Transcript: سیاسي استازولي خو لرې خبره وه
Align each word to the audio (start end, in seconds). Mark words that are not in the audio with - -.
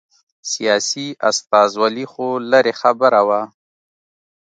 سیاسي 0.51 1.07
استازولي 1.29 2.05
خو 2.11 2.27
لرې 2.51 2.73
خبره 2.81 3.21
وه 3.27 3.41